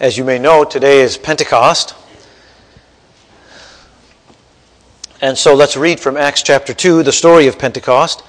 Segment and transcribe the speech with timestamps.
[0.00, 1.92] As you may know, today is Pentecost.
[5.20, 8.22] And so let's read from Acts chapter 2, the story of Pentecost.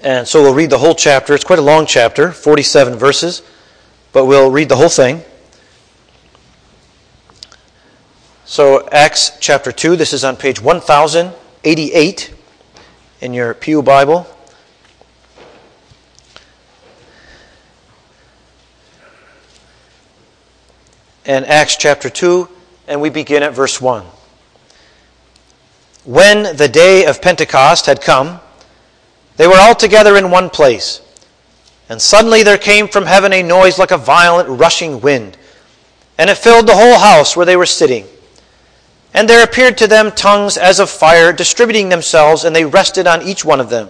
[0.00, 1.34] And so we'll read the whole chapter.
[1.34, 3.42] It's quite a long chapter, 47 verses,
[4.12, 5.20] but we'll read the whole thing.
[8.44, 12.32] So, Acts chapter 2, this is on page 1088
[13.22, 14.28] in your Pew Bible.
[21.26, 22.48] And Acts chapter 2,
[22.88, 24.04] and we begin at verse 1.
[26.04, 28.40] When the day of Pentecost had come,
[29.36, 31.00] they were all together in one place.
[31.88, 35.36] And suddenly there came from heaven a noise like a violent rushing wind,
[36.18, 38.06] and it filled the whole house where they were sitting.
[39.14, 43.22] And there appeared to them tongues as of fire, distributing themselves, and they rested on
[43.22, 43.88] each one of them.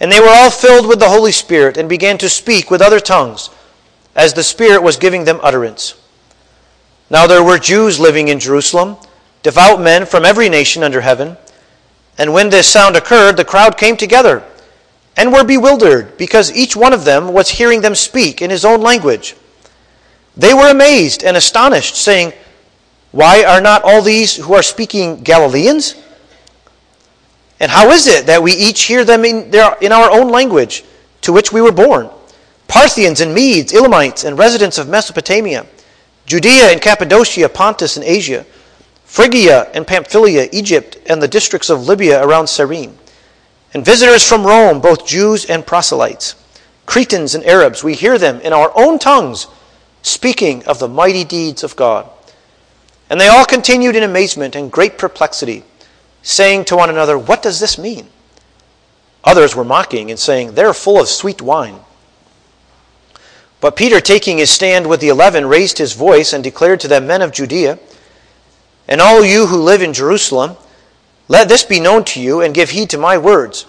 [0.00, 3.00] And they were all filled with the Holy Spirit, and began to speak with other
[3.00, 3.50] tongues
[4.14, 5.94] as the Spirit was giving them utterance.
[7.10, 8.96] Now there were Jews living in Jerusalem,
[9.42, 11.36] devout men from every nation under heaven.
[12.18, 14.42] And when this sound occurred, the crowd came together
[15.16, 18.80] and were bewildered, because each one of them was hearing them speak in his own
[18.80, 19.36] language.
[20.36, 22.32] They were amazed and astonished, saying,
[23.10, 25.96] Why are not all these who are speaking Galileans?
[27.60, 30.82] And how is it that we each hear them in, their, in our own language,
[31.20, 32.08] to which we were born?
[32.72, 35.66] Parthians and Medes, Elamites, and residents of Mesopotamia,
[36.24, 38.46] Judea and Cappadocia, Pontus and Asia,
[39.04, 42.96] Phrygia and Pamphylia, Egypt, and the districts of Libya around Cyrene,
[43.74, 46.34] and visitors from Rome, both Jews and proselytes,
[46.86, 49.48] Cretans and Arabs, we hear them in our own tongues
[50.00, 52.08] speaking of the mighty deeds of God.
[53.10, 55.62] And they all continued in amazement and great perplexity,
[56.22, 58.08] saying to one another, What does this mean?
[59.24, 61.78] Others were mocking and saying, They're full of sweet wine.
[63.62, 67.06] But Peter, taking his stand with the eleven, raised his voice and declared to them,
[67.06, 67.78] Men of Judea,
[68.88, 70.56] and all you who live in Jerusalem,
[71.28, 73.66] let this be known to you, and give heed to my words.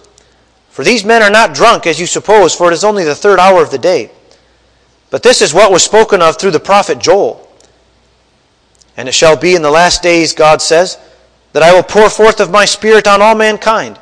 [0.72, 3.38] For these men are not drunk, as you suppose, for it is only the third
[3.38, 4.10] hour of the day.
[5.12, 7.48] But this is what was spoken of through the prophet Joel.
[8.98, 10.98] And it shall be in the last days, God says,
[11.52, 14.00] that I will pour forth of my Spirit on all mankind.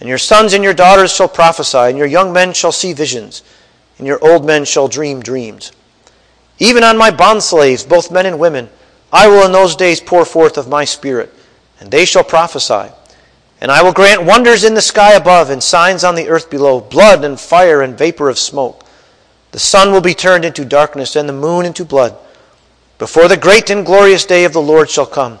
[0.00, 3.42] And your sons and your daughters shall prophesy, and your young men shall see visions
[3.98, 5.72] and your old men shall dream dreams.
[6.58, 8.68] Even on my bondslaves, both men and women,
[9.12, 11.32] I will in those days pour forth of my Spirit,
[11.80, 12.92] and they shall prophesy.
[13.60, 16.80] And I will grant wonders in the sky above and signs on the earth below,
[16.80, 18.84] blood and fire and vapor of smoke.
[19.52, 22.16] The sun will be turned into darkness and the moon into blood,
[22.98, 25.38] before the great and glorious day of the Lord shall come.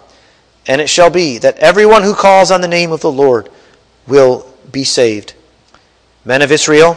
[0.66, 3.50] And it shall be that everyone who calls on the name of the Lord
[4.06, 5.34] will be saved.
[6.24, 6.96] Men of Israel,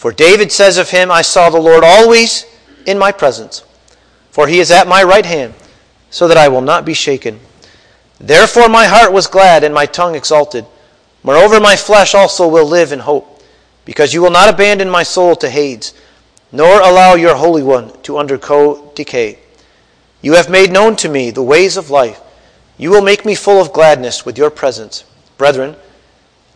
[0.00, 2.46] For David says of him, I saw the Lord always
[2.86, 3.64] in my presence,
[4.30, 5.52] for he is at my right hand,
[6.08, 7.38] so that I will not be shaken.
[8.18, 10.64] Therefore my heart was glad and my tongue exalted.
[11.22, 13.42] Moreover, my flesh also will live in hope,
[13.84, 15.92] because you will not abandon my soul to Hades,
[16.50, 19.38] nor allow your Holy One to undergo decay.
[20.22, 22.18] You have made known to me the ways of life.
[22.78, 25.04] You will make me full of gladness with your presence.
[25.36, 25.76] Brethren,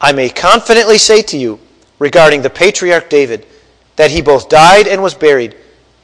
[0.01, 1.61] I may confidently say to you,
[2.05, 3.47] regarding the patriarch David,
[3.97, 5.57] that he both died and was buried,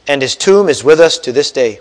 [0.08, 1.78] and his tomb is with us to this day.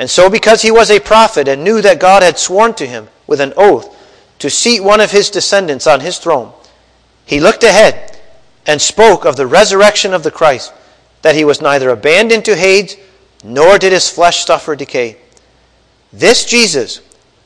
[0.00, 3.06] And so, because he was a prophet and knew that God had sworn to him
[3.28, 3.96] with an oath
[4.40, 6.52] to seat one of his descendants on his throne,
[7.24, 8.18] he looked ahead
[8.66, 10.72] and spoke of the resurrection of the Christ,
[11.22, 12.96] that he was neither abandoned to Hades,
[13.44, 15.18] nor did his flesh suffer decay.
[16.12, 17.00] This Jesus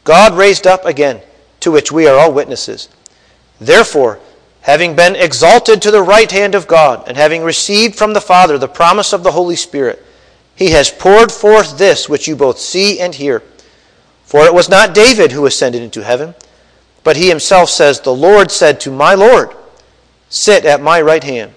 [0.05, 1.21] God raised up again,
[1.61, 2.89] to which we are all witnesses.
[3.61, 4.19] Therefore,
[4.65, 8.57] having been exalted to the right hand of God, and having received from the Father
[8.57, 10.03] the promise of the Holy Spirit,
[10.57, 13.43] he has poured forth this which you both see and hear.
[14.25, 16.35] For it was not David who ascended into heaven,
[17.03, 19.55] but he himself says, The Lord said to my Lord,
[20.31, 21.53] Sit at my right hand,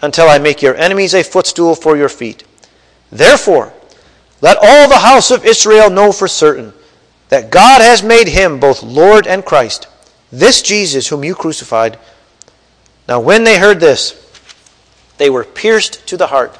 [0.00, 2.44] until I make your enemies a footstool for your feet.
[3.10, 3.72] Therefore,
[4.40, 6.72] let all the house of Israel know for certain
[7.30, 9.88] that God has made him both Lord and Christ,
[10.30, 11.98] this Jesus whom you crucified
[13.08, 14.14] now, when they heard this,
[15.16, 16.56] they were pierced to the heart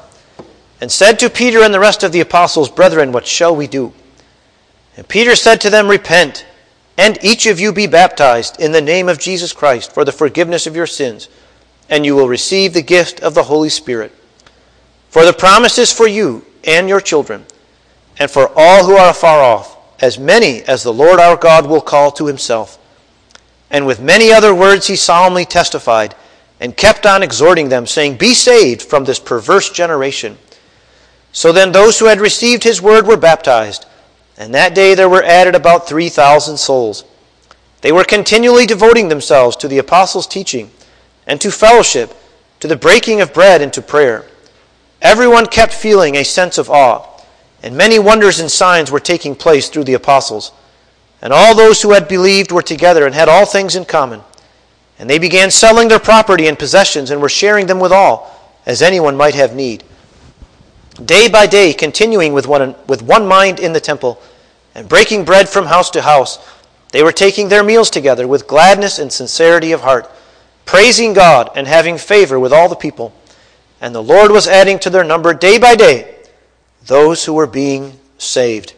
[0.81, 3.93] and said to Peter and the rest of the apostles, Brethren, what shall we do?
[4.97, 6.45] And Peter said to them, Repent,
[6.97, 10.65] and each of you be baptized in the name of Jesus Christ for the forgiveness
[10.65, 11.29] of your sins,
[11.87, 14.11] and you will receive the gift of the Holy Spirit.
[15.09, 17.45] For the promise is for you and your children,
[18.17, 21.81] and for all who are afar off, as many as the Lord our God will
[21.81, 22.77] call to himself.
[23.69, 26.15] And with many other words he solemnly testified,
[26.59, 30.37] and kept on exhorting them, saying, Be saved from this perverse generation.
[31.31, 33.85] So then those who had received his word were baptized,
[34.37, 37.05] and that day there were added about 3,000 souls.
[37.81, 40.71] They were continually devoting themselves to the apostles' teaching,
[41.27, 42.13] and to fellowship,
[42.59, 44.25] to the breaking of bread, and to prayer.
[45.01, 47.05] Everyone kept feeling a sense of awe,
[47.63, 50.51] and many wonders and signs were taking place through the apostles.
[51.21, 54.21] And all those who had believed were together and had all things in common.
[54.99, 58.35] And they began selling their property and possessions and were sharing them with all,
[58.65, 59.83] as anyone might have need.
[61.03, 64.21] Day by day, continuing with one, with one mind in the temple,
[64.75, 66.37] and breaking bread from house to house,
[66.91, 70.11] they were taking their meals together with gladness and sincerity of heart,
[70.65, 73.13] praising God and having favor with all the people.
[73.79, 76.15] And the Lord was adding to their number day by day
[76.85, 78.73] those who were being saved.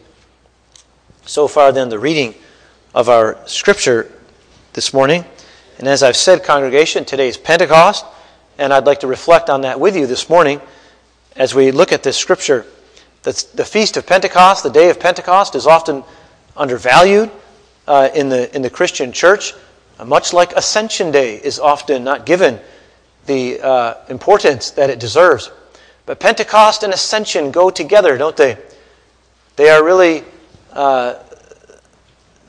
[1.24, 2.34] So far, then, the reading
[2.94, 4.10] of our scripture
[4.74, 5.24] this morning.
[5.78, 8.04] And as I've said, congregation, today is Pentecost,
[8.58, 10.60] and I'd like to reflect on that with you this morning
[11.34, 12.66] as we look at this scripture.
[13.22, 16.04] The, the Feast of Pentecost, the day of Pentecost, is often
[16.56, 17.30] undervalued
[17.86, 19.54] uh, in, the, in the Christian church,
[19.98, 22.60] uh, much like Ascension Day is often not given
[23.26, 25.50] the uh, importance that it deserves.
[26.06, 28.58] But Pentecost and Ascension go together, don't they?
[29.56, 30.24] They are really
[30.72, 31.14] uh,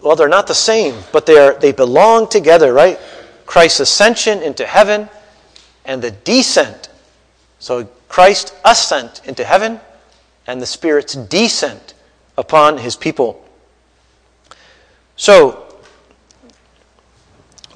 [0.03, 2.99] well, they're not the same, but they, are, they belong together, right?
[3.45, 5.09] Christ's ascension into heaven
[5.85, 6.89] and the descent.
[7.59, 9.79] So Christ ascent into heaven
[10.45, 11.93] and the Spirit's descent
[12.37, 13.45] upon his people.
[15.15, 15.59] So,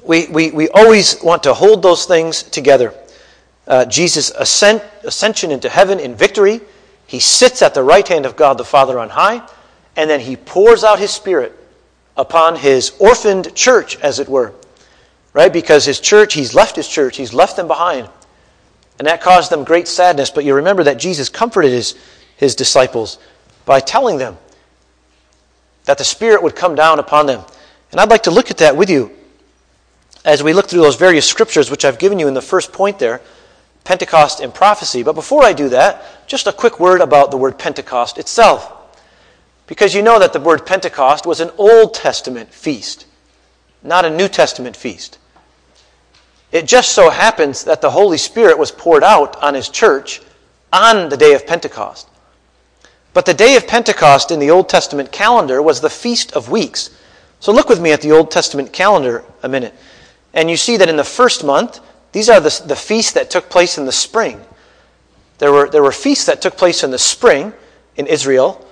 [0.04, 2.92] we, we, we always want to hold those things together.
[3.66, 6.60] Uh, Jesus' ascent, ascension into heaven in victory,
[7.06, 9.46] he sits at the right hand of God the Father on high
[9.96, 11.57] and then he pours out his spirit
[12.18, 14.52] upon his orphaned church, as it were.
[15.32, 15.52] Right?
[15.52, 18.10] Because his church, he's left his church, he's left them behind.
[18.98, 20.28] And that caused them great sadness.
[20.28, 21.94] But you remember that Jesus comforted his,
[22.36, 23.18] his disciples
[23.64, 24.36] by telling them
[25.84, 27.44] that the Spirit would come down upon them.
[27.92, 29.12] And I'd like to look at that with you
[30.24, 32.98] as we look through those various scriptures which I've given you in the first point
[32.98, 33.20] there
[33.84, 35.02] Pentecost and prophecy.
[35.02, 38.77] But before I do that, just a quick word about the word Pentecost itself.
[39.68, 43.06] Because you know that the word Pentecost was an Old Testament feast,
[43.84, 45.18] not a New Testament feast.
[46.50, 50.22] It just so happens that the Holy Spirit was poured out on His church
[50.72, 52.08] on the day of Pentecost.
[53.12, 56.90] But the day of Pentecost in the Old Testament calendar was the Feast of Weeks.
[57.40, 59.74] So look with me at the Old Testament calendar a minute.
[60.32, 61.80] And you see that in the first month,
[62.12, 64.40] these are the, the feasts that took place in the spring.
[65.38, 67.52] There were, there were feasts that took place in the spring
[67.96, 68.64] in Israel,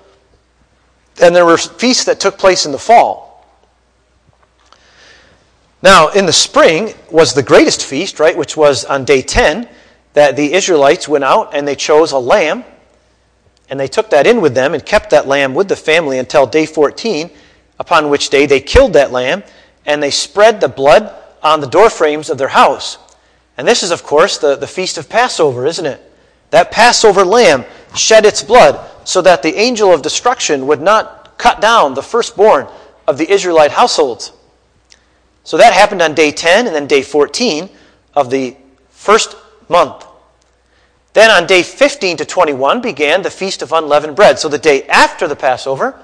[1.21, 3.27] and there were feasts that took place in the fall.
[5.83, 9.69] Now, in the spring was the greatest feast, right, which was on day 10,
[10.15, 12.65] that the Israelites went out and they chose a lamb,
[13.69, 16.47] and they took that in with them and kept that lamb with the family until
[16.47, 17.31] day 14,
[17.79, 19.43] upon which day they killed that lamb,
[19.85, 22.99] and they spread the blood on the doorframes of their house.
[23.57, 26.01] And this is, of course, the, the feast of Passover, isn't it?
[26.51, 27.65] That Passover lamb
[27.95, 32.67] shed its blood so that the angel of destruction would not cut down the firstborn
[33.07, 34.33] of the Israelite households.
[35.45, 37.71] So that happened on day 10 and then day 14
[38.15, 38.57] of the
[38.91, 39.37] first
[39.69, 40.05] month.
[41.13, 44.41] Then on day 15 to 21 began the Feast of Unleavened Bread.
[44.41, 46.03] So the day after the Passover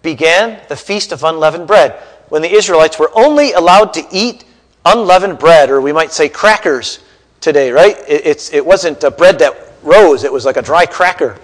[0.00, 1.92] began the Feast of Unleavened Bread,
[2.30, 4.46] when the Israelites were only allowed to eat
[4.86, 7.00] unleavened bread, or we might say crackers
[7.42, 7.96] today, right?
[8.08, 11.38] It, it wasn't a bread that rose, it was like a dry cracker.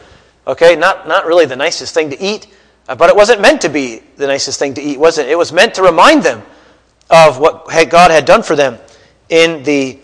[0.48, 2.46] Okay, not, not really the nicest thing to eat,
[2.88, 5.28] uh, but it wasn't meant to be the nicest thing to eat, was it?
[5.28, 6.42] It was meant to remind them
[7.10, 8.78] of what God had done for them
[9.28, 9.98] in the,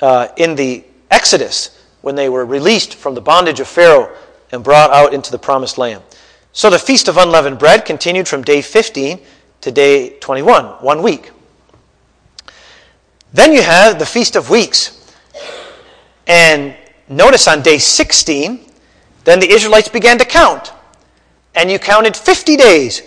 [0.00, 4.10] uh, in the Exodus when they were released from the bondage of Pharaoh
[4.52, 6.02] and brought out into the promised land.
[6.52, 9.20] So the Feast of Unleavened Bread continued from day 15
[9.60, 11.30] to day 21, one week.
[13.34, 15.12] Then you have the Feast of Weeks.
[16.26, 16.74] And
[17.08, 18.63] notice on day 16,
[19.24, 20.72] then the Israelites began to count.
[21.54, 23.02] And you counted 50 days.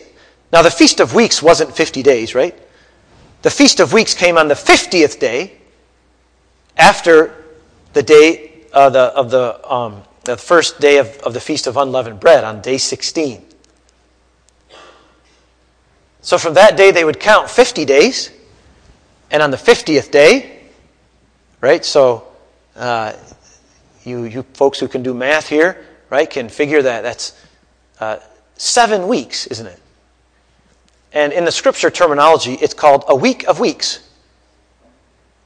[0.51, 2.57] Now, the Feast of Weeks wasn't 50 days, right?
[3.41, 5.53] The Feast of Weeks came on the 50th day
[6.77, 7.45] after
[7.93, 11.77] the day uh, the, of the, um, the first day of, of the Feast of
[11.77, 13.43] Unleavened Bread on day 16.
[16.21, 18.31] So from that day, they would count 50 days.
[19.29, 20.61] And on the 50th day,
[21.59, 22.27] right, so
[22.75, 23.13] uh,
[24.03, 27.33] you, you folks who can do math here, right, can figure that that's
[27.99, 28.17] uh,
[28.55, 29.79] seven weeks, isn't it?
[31.13, 34.07] And in the scripture terminology, it's called a week of weeks.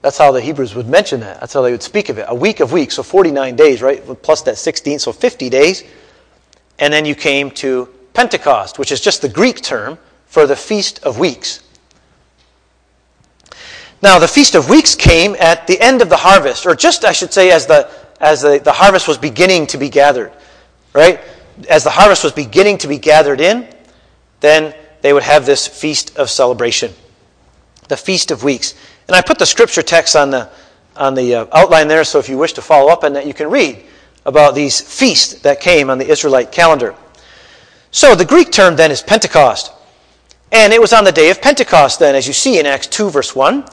[0.02, 1.40] That's how the Hebrews would mention that.
[1.40, 2.26] That's how they would speak of it.
[2.28, 4.04] A week of weeks, so 49 days, right?
[4.22, 5.84] Plus that 16, so 50 days.
[6.80, 11.04] And then you came to Pentecost, which is just the Greek term for the Feast
[11.04, 11.62] of Weeks.
[14.02, 17.12] Now, the Feast of Weeks came at the end of the harvest, or just, I
[17.12, 17.88] should say, as the,
[18.20, 20.32] as the, the harvest was beginning to be gathered,
[20.94, 21.20] right?
[21.70, 23.68] As the harvest was beginning to be gathered in,
[24.40, 26.94] then they would have this feast of celebration,
[27.88, 28.76] the Feast of Weeks.
[29.08, 30.50] And I put the scripture text on the,
[30.96, 33.34] on the uh, outline there, so if you wish to follow up on that, you
[33.34, 33.84] can read
[34.26, 36.96] about these feasts that came on the Israelite calendar.
[37.92, 39.74] So the Greek term then is Pentecost.
[40.52, 43.10] And it was on the day of Pentecost, then, as you see in Acts 2,
[43.10, 43.66] verse 1,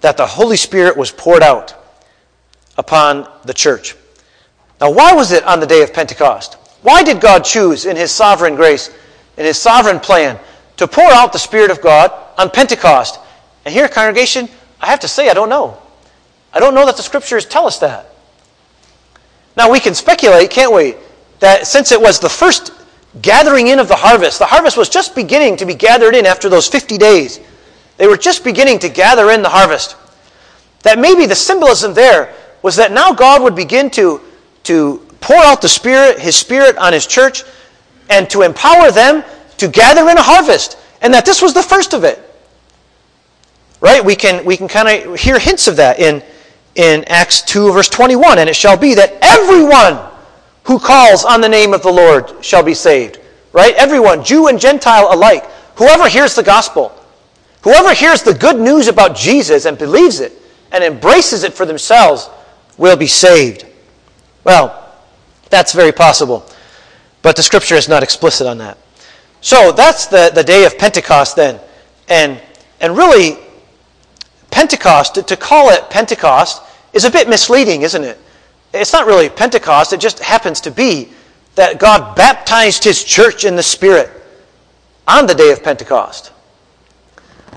[0.00, 1.74] that the Holy Spirit was poured out
[2.76, 3.96] upon the church.
[4.80, 6.54] Now, why was it on the day of Pentecost?
[6.82, 8.90] Why did God choose, in His sovereign grace,
[9.36, 10.38] in His sovereign plan,
[10.76, 13.18] to pour out the Spirit of God on Pentecost?
[13.64, 14.48] And here, congregation,
[14.80, 15.80] I have to say, I don't know.
[16.52, 18.12] I don't know that the scriptures tell us that.
[19.56, 20.94] Now, we can speculate, can't we,
[21.40, 22.72] that since it was the first
[23.20, 26.48] gathering in of the harvest, the harvest was just beginning to be gathered in after
[26.48, 27.40] those 50 days.
[27.96, 29.96] They were just beginning to gather in the harvest.
[30.82, 32.32] That maybe the symbolism there
[32.62, 34.20] was that now God would begin to,
[34.68, 37.42] to pour out the Spirit, His Spirit on His church,
[38.10, 39.24] and to empower them
[39.56, 40.78] to gather in a harvest.
[41.00, 42.18] And that this was the first of it.
[43.80, 44.04] Right?
[44.04, 46.22] We can, we can kind of hear hints of that in,
[46.74, 48.38] in Acts 2, verse 21.
[48.38, 49.98] And it shall be that everyone
[50.64, 53.20] who calls on the name of the Lord shall be saved.
[53.52, 53.74] Right?
[53.76, 55.44] Everyone, Jew and Gentile alike.
[55.76, 56.92] Whoever hears the gospel,
[57.62, 60.32] whoever hears the good news about Jesus and believes it
[60.72, 62.28] and embraces it for themselves
[62.76, 63.64] will be saved.
[64.44, 64.94] Well,
[65.50, 66.48] that's very possible.
[67.22, 68.78] But the scripture is not explicit on that.
[69.40, 71.60] So that's the, the day of Pentecost then.
[72.08, 72.40] And,
[72.80, 73.38] and really,
[74.50, 78.18] Pentecost, to call it Pentecost, is a bit misleading, isn't it?
[78.72, 81.10] It's not really Pentecost, it just happens to be
[81.54, 84.10] that God baptized his church in the Spirit
[85.06, 86.32] on the day of Pentecost.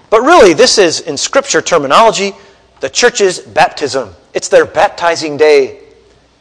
[0.09, 2.33] But really, this is, in Scripture terminology,
[2.79, 4.13] the church's baptism.
[4.33, 5.80] It's their baptizing day.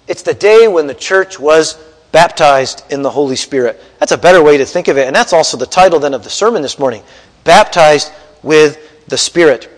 [0.09, 1.75] It's the day when the church was
[2.13, 3.81] baptized in the Holy Spirit.
[3.99, 5.07] That's a better way to think of it.
[5.07, 7.03] And that's also the title then of the sermon this morning
[7.45, 9.69] Baptized with the Spirit.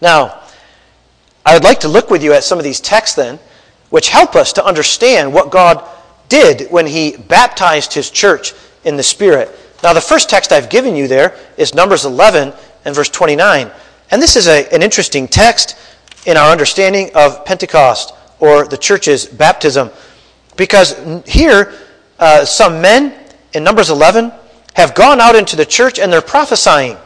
[0.00, 0.40] Now,
[1.44, 3.38] I would like to look with you at some of these texts then,
[3.90, 5.86] which help us to understand what God
[6.28, 9.50] did when He baptized His church in the Spirit.
[9.82, 12.52] Now, the first text I've given you there is Numbers 11
[12.84, 13.70] and verse 29.
[14.10, 15.76] And this is a, an interesting text
[16.24, 19.88] in our understanding of Pentecost or the church's baptism.
[20.56, 21.72] Because here,
[22.18, 23.14] uh, some men
[23.52, 24.32] in Numbers 11
[24.74, 26.96] have gone out into the church and they're prophesying.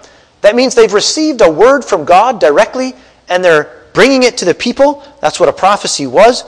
[0.40, 2.94] That means they've received a word from God directly
[3.28, 5.04] and they're bringing it to the people.
[5.20, 6.44] That's what a prophecy was.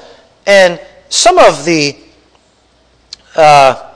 [0.47, 0.81] And
[1.11, 1.95] some of the,
[3.37, 3.93] uh,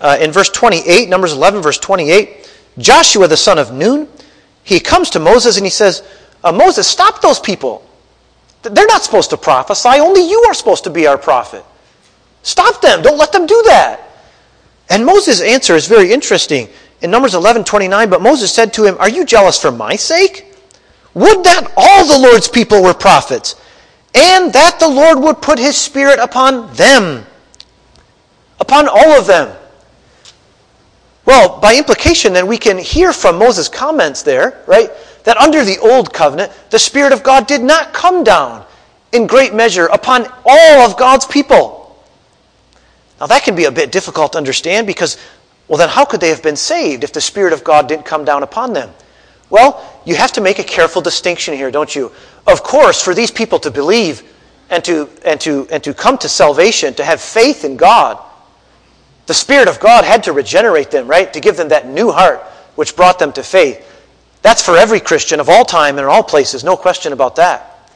[0.00, 4.08] uh, in verse 28, Numbers 11, verse 28, Joshua the son of Nun,
[4.64, 6.02] he comes to Moses and he says,
[6.42, 7.88] uh, Moses, stop those people.
[8.62, 10.00] They're not supposed to prophesy.
[10.00, 11.64] Only you are supposed to be our prophet.
[12.42, 13.02] Stop them.
[13.02, 14.00] Don't let them do that.
[14.88, 16.68] And Moses' answer is very interesting
[17.00, 20.54] in Numbers 11 29, but Moses said to him, Are you jealous for my sake?
[21.14, 23.56] Would that all the Lord's people were prophets,
[24.14, 27.26] and that the Lord would put his Spirit upon them,
[28.60, 29.56] upon all of them.
[31.24, 34.90] Well, by implication, then we can hear from Moses' comments there, right,
[35.24, 38.64] that under the old covenant, the Spirit of God did not come down
[39.12, 41.80] in great measure upon all of God's people.
[43.20, 45.16] Now, that can be a bit difficult to understand because
[45.68, 48.24] well, then how could they have been saved if the Spirit of God didn't come
[48.24, 48.90] down upon them?
[49.48, 52.12] Well, you have to make a careful distinction here, don't you?
[52.46, 54.22] Of course, for these people to believe
[54.70, 58.18] and to, and to, and to come to salvation, to have faith in God,
[59.26, 61.32] the Spirit of God had to regenerate them, right?
[61.32, 62.40] To give them that new heart
[62.74, 63.86] which brought them to faith.
[64.42, 67.90] That's for every Christian of all time and in all places, no question about that.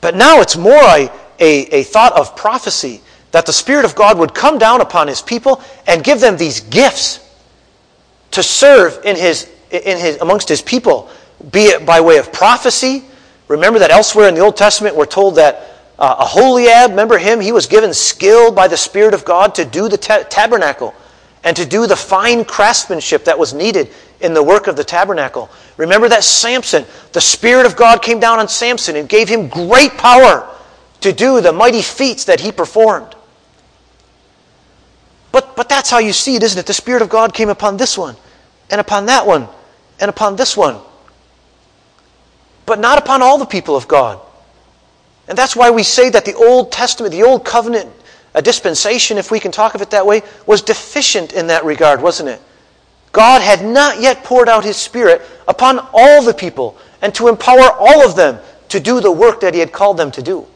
[0.00, 3.00] But now it's more a, a, a thought of prophecy
[3.32, 6.60] that the Spirit of God would come down upon His people and give them these
[6.60, 7.18] gifts
[8.32, 11.08] to serve in his, in his, amongst His people,
[11.50, 13.04] be it by way of prophecy.
[13.48, 17.40] Remember that elsewhere in the Old Testament we're told that, uh, Aholiab, remember him?
[17.40, 20.94] He was given skill by the Spirit of God to do the ta- tabernacle
[21.44, 23.90] and to do the fine craftsmanship that was needed
[24.22, 25.50] in the work of the tabernacle.
[25.76, 29.92] Remember that Samson, the Spirit of God came down on Samson and gave him great
[29.92, 30.48] power
[31.00, 33.14] to do the mighty feats that he performed.
[35.32, 36.66] But, but that's how you see it, isn't it?
[36.66, 38.16] The Spirit of God came upon this one,
[38.70, 39.48] and upon that one,
[40.00, 40.78] and upon this one.
[42.66, 44.20] But not upon all the people of God.
[45.28, 47.90] And that's why we say that the Old Testament, the Old Covenant
[48.34, 52.00] a dispensation, if we can talk of it that way, was deficient in that regard,
[52.00, 52.40] wasn't it?
[53.12, 57.70] God had not yet poured out His Spirit upon all the people and to empower
[57.72, 58.38] all of them
[58.70, 60.46] to do the work that He had called them to do.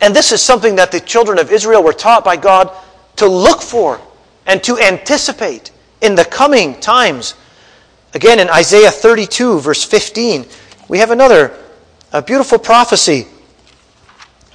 [0.00, 2.70] And this is something that the children of Israel were taught by God
[3.16, 4.00] to look for
[4.46, 7.34] and to anticipate in the coming times.
[8.14, 10.46] Again, in Isaiah 32, verse 15,
[10.88, 11.56] we have another
[12.12, 13.26] a beautiful prophecy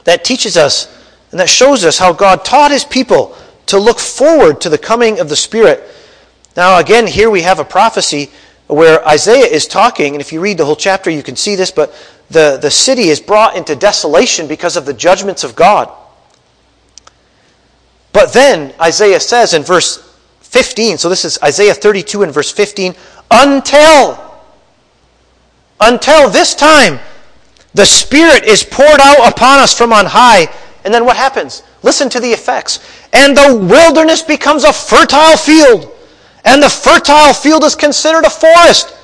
[0.06, 0.88] that teaches us
[1.32, 5.20] and that shows us how God taught his people to look forward to the coming
[5.20, 5.84] of the Spirit.
[6.56, 8.30] Now, again, here we have a prophecy
[8.68, 11.72] where Isaiah is talking, and if you read the whole chapter, you can see this,
[11.72, 11.94] but
[12.30, 15.92] the, the city is brought into desolation because of the judgments of God.
[18.12, 22.96] But then Isaiah says in verse 15, so this is Isaiah 32 and verse 15,
[23.32, 24.42] until,
[25.80, 27.00] until this time,
[27.74, 30.48] the Spirit is poured out upon us from on high.
[30.84, 31.64] And then what happens?
[31.82, 32.80] Listen to the effects.
[33.14, 35.92] And the wilderness becomes a fertile field,
[36.46, 38.96] and the fertile field is considered a forest.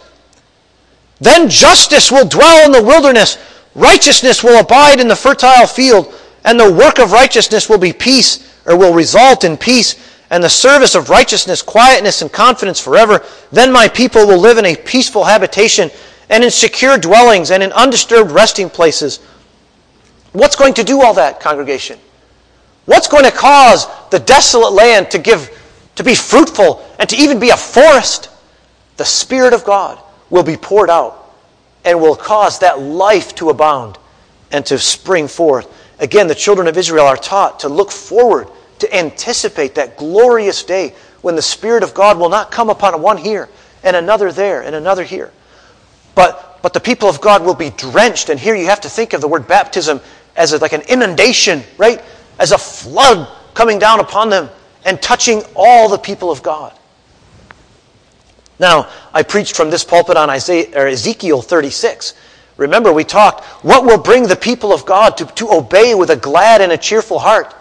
[1.21, 3.37] Then justice will dwell in the wilderness,
[3.75, 8.53] righteousness will abide in the fertile field, and the work of righteousness will be peace,
[8.65, 9.95] or will result in peace,
[10.29, 13.25] and the service of righteousness, quietness, and confidence forever.
[13.51, 15.89] Then my people will live in a peaceful habitation
[16.29, 19.19] and in secure dwellings and in undisturbed resting places.
[20.31, 21.99] What's going to do all that, congregation?
[22.85, 25.55] What's going to cause the desolate land to give
[25.95, 28.29] to be fruitful and to even be a forest?
[28.97, 29.99] The Spirit of God
[30.29, 31.33] will be poured out
[31.85, 33.97] and will cause that life to abound
[34.51, 35.67] and to spring forth.
[35.99, 38.47] Again, the children of Israel are taught to look forward,
[38.79, 43.17] to anticipate that glorious day when the Spirit of God will not come upon one
[43.17, 43.49] here
[43.83, 45.31] and another there and another here,
[46.15, 48.29] but, but the people of God will be drenched.
[48.29, 50.01] And here you have to think of the word baptism
[50.39, 52.01] as a, like an inundation, right?
[52.39, 54.49] As a flood coming down upon them
[54.85, 56.73] and touching all the people of God.
[58.57, 62.13] Now, I preached from this pulpit on Isaiah, or Ezekiel 36.
[62.57, 66.15] Remember, we talked, what will bring the people of God to, to obey with a
[66.15, 67.53] glad and a cheerful heart?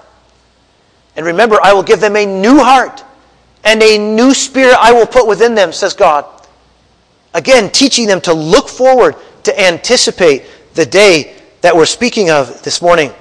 [1.16, 3.04] And remember, I will give them a new heart,
[3.64, 6.24] and a new spirit I will put within them, says God.
[7.34, 12.80] Again, teaching them to look forward, to anticipate the day that we're speaking of this
[12.80, 13.12] morning.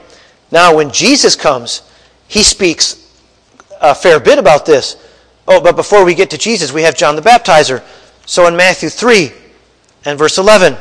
[0.52, 1.82] Now, when Jesus comes,
[2.28, 3.04] he speaks
[3.82, 4.96] a fair bit about this.
[5.48, 7.84] Oh, but before we get to Jesus, we have John the Baptizer.
[8.26, 9.32] So in Matthew 3
[10.06, 10.76] and verse 11,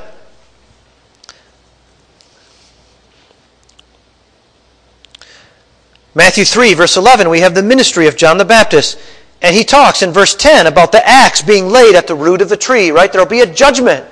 [6.15, 8.99] Matthew 3, verse 11, we have the ministry of John the Baptist.
[9.43, 12.49] And he talks in verse 10 about the axe being laid at the root of
[12.49, 13.13] the tree, right?
[13.13, 14.05] There will be a judgment.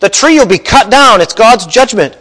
[0.00, 1.20] The tree will be cut down.
[1.20, 2.18] It's God's judgment.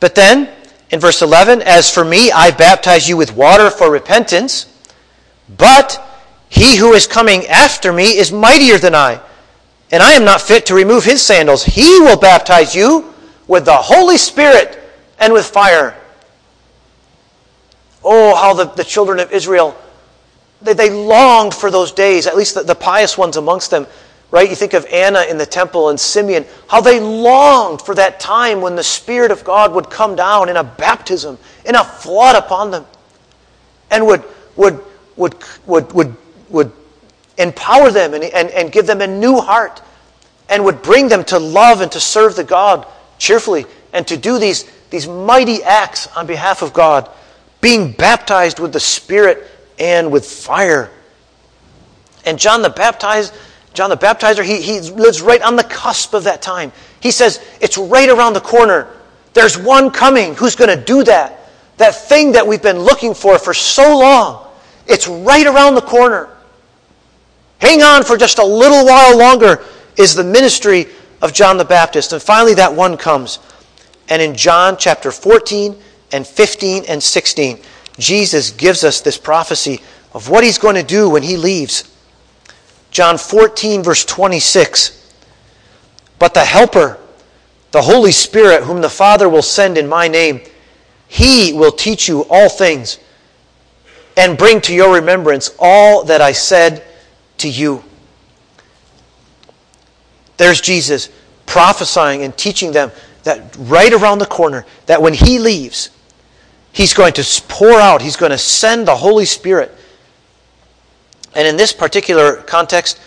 [0.00, 0.48] But then,
[0.90, 4.66] in verse 11, as for me, I baptize you with water for repentance,
[5.56, 6.02] but
[6.48, 9.20] he who is coming after me is mightier than I,
[9.90, 11.64] and I am not fit to remove his sandals.
[11.64, 13.12] He will baptize you
[13.46, 14.78] with the Holy Spirit
[15.18, 15.96] and with fire.
[18.04, 19.76] Oh, how the, the children of Israel
[20.62, 23.86] they, they longed for those days, at least the, the pious ones amongst them,
[24.30, 24.48] right?
[24.48, 28.60] You think of Anna in the temple and Simeon, how they longed for that time
[28.60, 32.70] when the Spirit of God would come down in a baptism, in a flood upon
[32.70, 32.84] them,
[33.90, 34.24] and would,
[34.56, 34.80] would,
[35.16, 35.34] would,
[35.66, 36.16] would, would,
[36.48, 36.72] would
[37.38, 39.82] empower them and, and, and give them a new heart,
[40.48, 42.86] and would bring them to love and to serve the God
[43.18, 47.08] cheerfully, and to do these, these mighty acts on behalf of God,
[47.60, 49.46] being baptized with the Spirit
[49.78, 50.90] and with fire.
[52.24, 53.32] And John the Baptizer,
[53.76, 56.72] John the Baptizer, he, he lives right on the cusp of that time.
[57.00, 58.88] He says, it's right around the corner.
[59.34, 61.50] There's one coming who's going to do that.
[61.76, 64.48] That thing that we've been looking for for so long.
[64.86, 66.30] It's right around the corner.
[67.58, 69.62] Hang on for just a little while longer
[69.96, 70.86] is the ministry
[71.20, 72.12] of John the Baptist.
[72.12, 73.40] And finally, that one comes.
[74.08, 75.76] And in John chapter 14
[76.12, 77.58] and 15 and 16,
[77.98, 79.80] Jesus gives us this prophecy
[80.14, 81.95] of what he's going to do when he leaves.
[82.96, 85.14] John 14, verse 26.
[86.18, 86.98] But the Helper,
[87.70, 90.40] the Holy Spirit, whom the Father will send in my name,
[91.06, 92.98] he will teach you all things
[94.16, 96.84] and bring to your remembrance all that I said
[97.36, 97.84] to you.
[100.38, 101.10] There's Jesus
[101.44, 102.90] prophesying and teaching them
[103.24, 105.90] that right around the corner, that when he leaves,
[106.72, 109.70] he's going to pour out, he's going to send the Holy Spirit.
[111.36, 112.98] And in this particular context,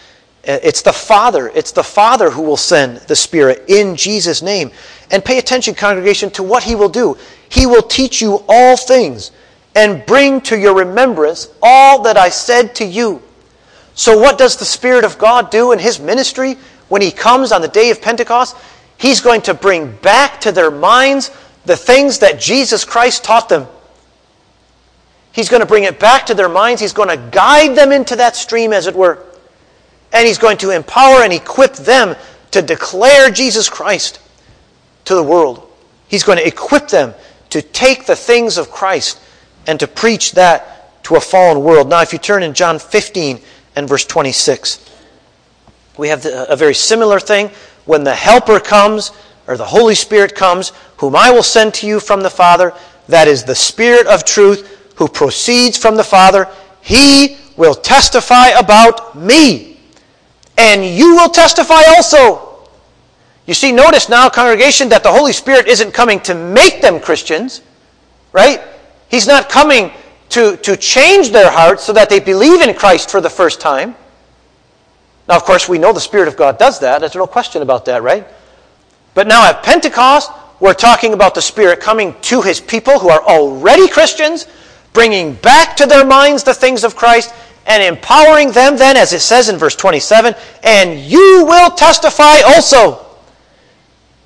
[0.47, 1.49] uh, it's the Father.
[1.49, 4.71] It's the Father who will send the Spirit in Jesus' name.
[5.11, 7.17] And pay attention, congregation, to what He will do.
[7.49, 9.31] He will teach you all things
[9.75, 13.21] and bring to your remembrance all that I said to you.
[13.95, 16.55] So, what does the Spirit of God do in His ministry
[16.87, 18.55] when He comes on the day of Pentecost?
[18.97, 21.31] He's going to bring back to their minds
[21.65, 23.67] the things that Jesus Christ taught them.
[25.39, 26.81] He's going to bring it back to their minds.
[26.81, 29.25] He's going to guide them into that stream, as it were.
[30.11, 32.17] And He's going to empower and equip them
[32.51, 34.19] to declare Jesus Christ
[35.05, 35.65] to the world.
[36.09, 37.13] He's going to equip them
[37.51, 39.21] to take the things of Christ
[39.65, 41.87] and to preach that to a fallen world.
[41.87, 43.39] Now, if you turn in John 15
[43.77, 44.93] and verse 26,
[45.97, 47.49] we have a very similar thing.
[47.85, 49.13] When the Helper comes,
[49.47, 52.73] or the Holy Spirit comes, whom I will send to you from the Father,
[53.07, 56.47] that is the Spirit of truth, who proceeds from the Father,
[56.81, 59.79] he will testify about me
[60.57, 62.67] and you will testify also.
[63.45, 67.61] You see, notice now, congregation, that the Holy Spirit isn't coming to make them Christians,
[68.33, 68.61] right?
[69.07, 69.91] He's not coming
[70.29, 73.95] to, to change their hearts so that they believe in Christ for the first time.
[75.29, 76.99] Now, of course, we know the Spirit of God does that.
[76.99, 78.27] There's no question about that, right?
[79.13, 83.21] But now at Pentecost, we're talking about the Spirit coming to His people who are
[83.21, 84.45] already Christians,
[84.93, 87.33] bringing back to their minds the things of Christ,
[87.65, 93.05] and empowering them then, as it says in verse 27, and you will testify also,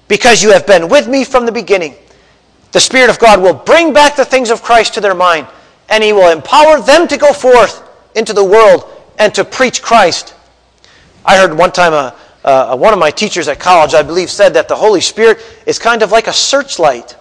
[0.08, 1.96] because you have been with me from the beginning.
[2.72, 5.48] The Spirit of God will bring back the things of Christ to their mind,
[5.90, 7.84] and He will empower them to go forth
[8.16, 10.34] into the world and to preach Christ.
[11.26, 14.68] I heard one time a, one of my teachers at college, I believe, said that
[14.68, 17.16] the Holy Spirit is kind of like a searchlight.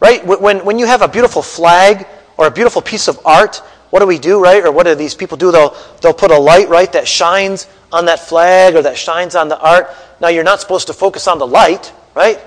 [0.00, 0.24] Right?
[0.26, 2.06] When, when you have a beautiful flag
[2.42, 3.58] or a beautiful piece of art,
[3.90, 4.64] what do we do, right?
[4.64, 5.52] Or what do these people do?
[5.52, 9.48] They'll, they'll put a light, right, that shines on that flag or that shines on
[9.48, 9.90] the art.
[10.20, 12.40] Now, you're not supposed to focus on the light, right?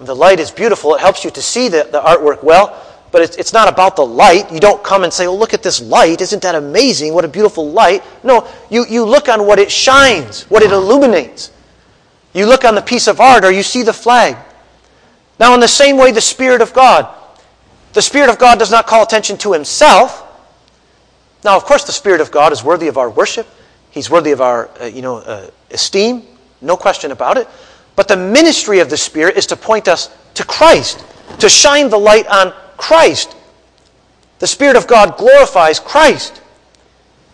[0.00, 0.94] The light is beautiful.
[0.94, 4.06] It helps you to see the, the artwork well, but it's, it's not about the
[4.06, 4.50] light.
[4.50, 6.22] You don't come and say, oh, look at this light.
[6.22, 7.12] Isn't that amazing?
[7.12, 8.02] What a beautiful light.
[8.24, 11.50] No, you, you look on what it shines, what it illuminates.
[12.32, 14.38] You look on the piece of art or you see the flag.
[15.38, 17.14] Now, in the same way, the Spirit of God.
[17.92, 20.28] The Spirit of God does not call attention to himself,
[21.44, 23.48] now, of course, the Spirit of God is worthy of our worship.
[23.90, 26.22] He's worthy of our, uh, you know, uh, esteem.
[26.60, 27.48] No question about it.
[27.96, 31.04] But the ministry of the Spirit is to point us to Christ,
[31.40, 33.34] to shine the light on Christ.
[34.38, 36.40] The Spirit of God glorifies Christ.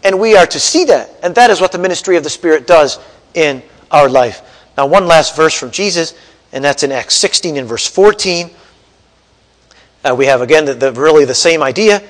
[0.05, 1.11] And we are to see that.
[1.23, 2.99] And that is what the ministry of the Spirit does
[3.35, 4.43] in our life.
[4.77, 6.15] Now, one last verse from Jesus,
[6.53, 8.51] and that's in Acts 16 and verse 14.
[10.05, 12.03] Uh, we have, again, the, the, really the same idea,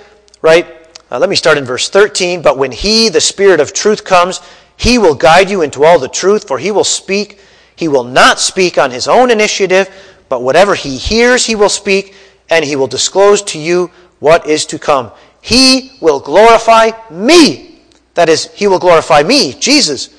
[0.42, 0.66] right?
[1.10, 2.42] Uh, let me start in verse 13.
[2.42, 4.40] But when He, the Spirit of truth, comes,
[4.76, 7.40] He will guide you into all the truth, for He will speak.
[7.76, 9.88] He will not speak on His own initiative,
[10.28, 12.14] but whatever He hears, He will speak,
[12.50, 15.10] and He will disclose to you what is to come.
[15.40, 17.80] He will glorify me.
[18.14, 20.14] That is, He will glorify me, Jesus.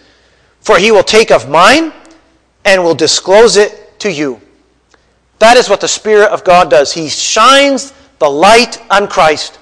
[0.62, 1.94] For He will take of mine
[2.66, 4.42] and will disclose it to you.
[5.40, 6.94] That is what the Spirit of God does.
[6.94, 9.58] He shines the light on Christ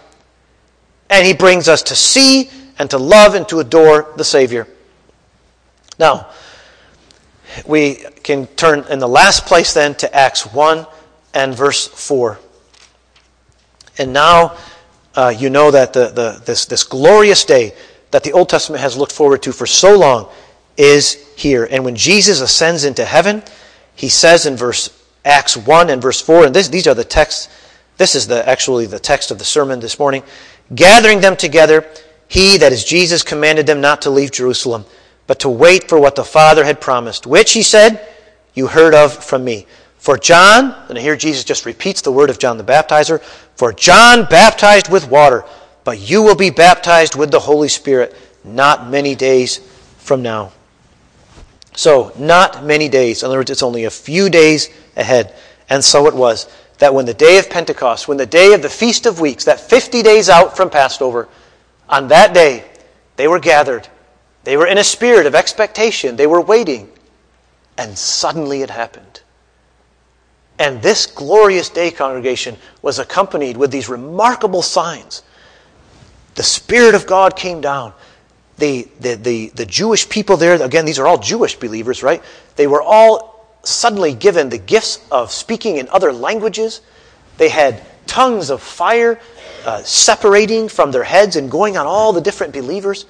[1.09, 4.67] and he brings us to see and to love and to adore the Savior.
[5.99, 6.27] Now,
[7.65, 10.85] we can turn in the last place then to Acts 1
[11.33, 12.39] and verse 4.
[13.97, 14.57] And now
[15.15, 17.73] uh, you know that the, the, this, this glorious day
[18.11, 20.29] that the Old Testament has looked forward to for so long
[20.75, 21.67] is here.
[21.69, 23.43] And when Jesus ascends into heaven,
[23.95, 24.89] he says in verse
[25.27, 27.49] Acts 1 and verse 4, and this, these are the texts,
[27.97, 30.23] this is the, actually the text of the sermon this morning.
[30.73, 31.85] Gathering them together,
[32.27, 34.85] he, that is Jesus, commanded them not to leave Jerusalem,
[35.27, 38.07] but to wait for what the Father had promised, which, he said,
[38.53, 39.67] you heard of from me.
[39.97, 43.21] For John, and here Jesus just repeats the word of John the Baptizer,
[43.55, 45.43] for John baptized with water,
[45.83, 49.57] but you will be baptized with the Holy Spirit not many days
[49.97, 50.51] from now.
[51.75, 53.21] So, not many days.
[53.21, 55.33] In other words, it's only a few days ahead.
[55.69, 58.69] And so it was that when the day of Pentecost, when the day of the
[58.69, 61.27] Feast of Weeks, that 50 days out from Passover,
[61.89, 62.63] on that day,
[63.15, 63.87] they were gathered.
[64.43, 66.15] They were in a spirit of expectation.
[66.15, 66.89] They were waiting.
[67.77, 69.21] And suddenly it happened.
[70.59, 75.23] And this glorious day congregation was accompanied with these remarkable signs.
[76.35, 77.93] The Spirit of God came down.
[78.57, 82.23] The, the, the, the Jewish people there, again, these are all Jewish believers, right?
[82.55, 83.36] They were all
[83.67, 86.81] suddenly given the gifts of speaking in other languages.
[87.37, 89.19] They had tongues of fire
[89.65, 93.05] uh, separating from their heads and going on all the different believers.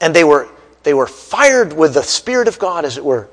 [0.00, 0.48] And they were,
[0.82, 3.28] they were fired with the Spirit of God, as it were.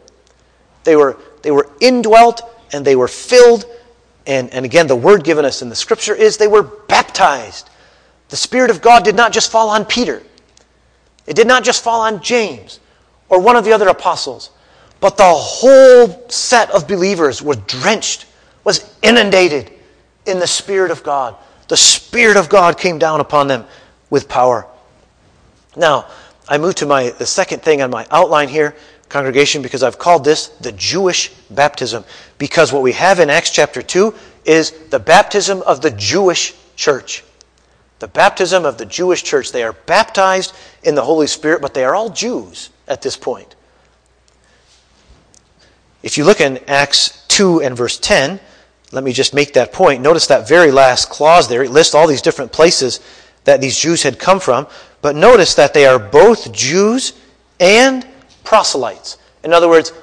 [0.84, 3.66] They were, they were indwelt and they were filled.
[4.28, 7.70] And, and again, the word given us in the scripture is they were baptized.
[8.30, 10.22] The Spirit of God did not just fall on Peter,
[11.28, 12.80] it did not just fall on James
[13.30, 14.52] or one of the other apostles,
[15.00, 18.26] but the whole set of believers was drenched,
[18.64, 19.72] was inundated
[20.26, 21.36] in the Spirit of God.
[21.68, 23.66] The Spirit of God came down upon them
[24.10, 24.68] with power.
[25.76, 26.08] Now,
[26.48, 28.76] I move to my the second thing on my outline here,
[29.10, 32.06] congregation, because I've called this the Jewish baptism.
[32.38, 34.14] Because what we have in Acts chapter 2
[34.46, 37.24] is the baptism of the Jewish church.
[38.00, 39.52] The baptism of the Jewish church.
[39.52, 40.54] They are baptized
[40.84, 43.55] in the Holy Spirit, but they are all Jews at this point.
[46.06, 48.40] If you look in Acts 2 and verse 10,
[48.92, 50.04] let me just make that point.
[50.04, 51.64] Notice that very last clause there.
[51.64, 53.00] It lists all these different places
[53.46, 54.68] that these Jews had come from.
[55.02, 57.14] But notice that they are both Jews
[57.60, 58.08] and
[58.44, 59.18] proselytes.
[59.44, 59.94] In other words,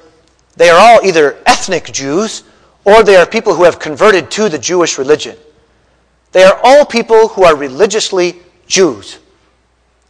[0.57, 2.43] they are all either ethnic Jews
[2.83, 5.37] or they are people who have converted to the Jewish religion.
[6.33, 8.35] They are all people who are religiously
[8.67, 9.19] Jews.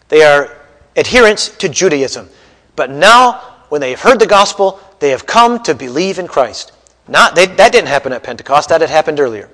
[0.09, 0.57] They are
[0.95, 2.29] adherents to Judaism.
[2.75, 6.71] But now, when they have heard the gospel, they have come to believe in Christ.
[7.09, 9.49] Not, they, that didn't happen at Pentecost, that had happened earlier.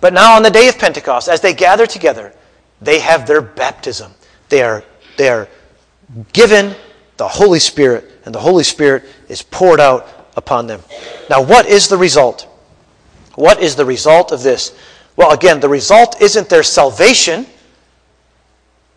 [0.00, 2.32] But now, on the day of Pentecost, as they gather together,
[2.80, 4.10] they have their baptism.
[4.48, 4.82] They are,
[5.18, 5.48] they are
[6.32, 6.74] given
[7.18, 10.80] the Holy Spirit, and the Holy Spirit is poured out upon them.
[11.28, 12.48] Now, what is the result?
[13.34, 14.74] What is the result of this?
[15.14, 17.44] Well, again, the result isn't their salvation.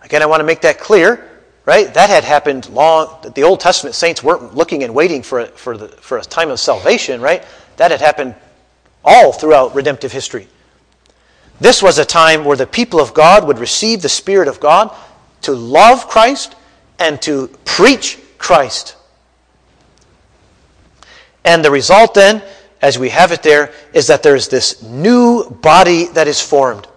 [0.02, 1.33] Again, I want to make that clear,
[1.66, 1.94] right?
[1.94, 3.16] That had happened long.
[3.36, 6.60] The Old Testament saints weren't looking and waiting for, for, the, for a time of
[6.60, 7.44] salvation, right?
[7.78, 8.36] That had happened
[9.04, 10.48] all throughout redemptive history.
[11.60, 14.94] This was a time where the people of God would receive the Spirit of God
[15.44, 16.56] to love Christ
[17.00, 18.96] and to preach Christ.
[21.46, 22.42] And the result then,
[22.82, 26.88] as we have it there, is that there is this new body that is formed.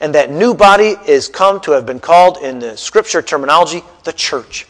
[0.00, 4.12] And that new body is come to have been called in the scripture terminology the
[4.12, 4.66] church.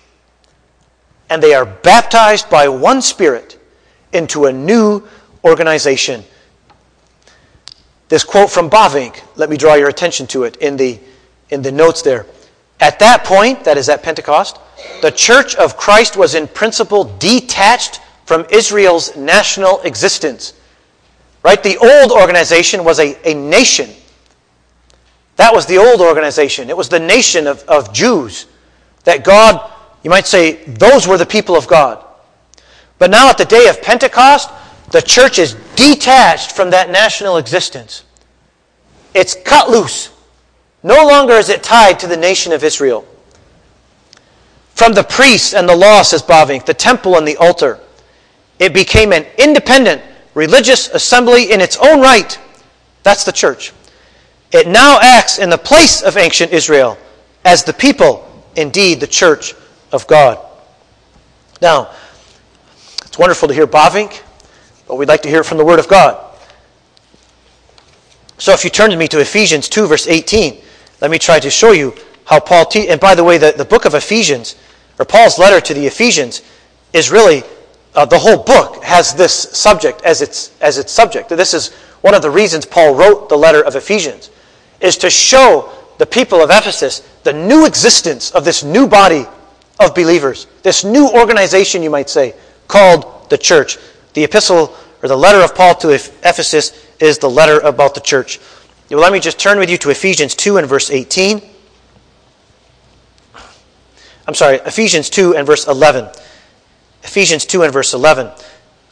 [1.29, 3.61] And they are baptized by one Spirit
[4.12, 5.07] into a new
[5.45, 6.25] organization.
[8.09, 10.99] This quote from Bavinck, let me draw your attention to it in the,
[11.51, 12.25] in the notes there.
[12.81, 14.59] At that point, that is at Pentecost,
[15.03, 20.55] the church of Christ was in principle detached from Israel's national existence.
[21.43, 21.62] Right?
[21.62, 23.91] The old organization was a, a nation.
[25.38, 26.68] That was the old organization.
[26.68, 28.46] It was the nation of, of Jews.
[29.05, 29.72] That God,
[30.03, 32.05] you might say, those were the people of God.
[32.98, 34.51] But now at the day of Pentecost,
[34.90, 38.03] the church is detached from that national existence.
[39.14, 40.11] It's cut loose.
[40.83, 43.07] No longer is it tied to the nation of Israel.
[44.74, 47.79] From the priests and the law, says Bavinck, the temple and the altar,
[48.59, 50.03] it became an independent
[50.35, 52.37] religious assembly in its own right.
[53.05, 53.72] That's the church.
[54.53, 56.97] It now acts in the place of ancient Israel
[57.45, 59.55] as the people, indeed, the church
[59.93, 60.39] of God.
[61.61, 61.91] Now,
[63.05, 64.23] it's wonderful to hear Bavinck
[64.89, 66.25] but we'd like to hear it from the Word of God.
[68.39, 70.63] So if you turn to me to Ephesians 2, verse 18,
[71.03, 73.65] let me try to show you how Paul, te- and by the way, the, the
[73.65, 74.57] book of Ephesians,
[74.99, 76.43] or Paul's letter to the Ephesians,
[76.93, 77.43] is really,
[77.95, 81.29] uh, the whole book has this subject as its, as its subject.
[81.29, 84.31] This is one of the reasons Paul wrote the letter of Ephesians,
[84.81, 89.27] is to show the people of Ephesus the new existence of this new body
[89.81, 92.35] of believers, this new organization, you might say,
[92.67, 93.79] called the church.
[94.14, 98.41] The epistle or the letter of Paul to Ephesus is the letter about the church.
[98.91, 101.43] Well, let me just turn with you to Ephesians 2 and verse 18.
[104.27, 106.09] I'm sorry, Ephesians 2 and verse 11.
[107.03, 108.31] Ephesians 2 and verse 11,